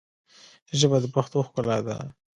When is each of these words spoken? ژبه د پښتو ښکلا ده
ژبه 0.79 0.97
د 1.01 1.05
پښتو 1.15 1.37
ښکلا 1.47 1.77
ده 1.87 1.97